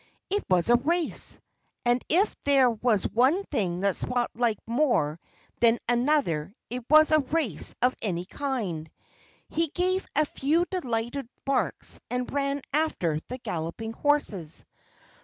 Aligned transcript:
It 0.31 0.43
was 0.49 0.71
a 0.71 0.77
race! 0.77 1.39
And 1.85 2.03
if 2.09 2.35
there 2.43 2.71
was 2.71 3.03
one 3.03 3.43
thing 3.51 3.81
that 3.81 3.95
Spot 3.95 4.31
liked 4.33 4.67
more 4.67 5.19
than 5.59 5.77
another 5.87 6.55
it 6.71 6.83
was 6.89 7.11
a 7.11 7.19
race 7.19 7.75
of 7.83 7.95
any 8.01 8.25
kind. 8.25 8.89
He 9.49 9.67
gave 9.67 10.07
a 10.15 10.25
few 10.25 10.65
delighted 10.71 11.29
barks 11.45 11.99
and 12.09 12.33
ran 12.33 12.63
after 12.73 13.19
the 13.27 13.37
galloping 13.37 13.93
horses. 13.93 14.65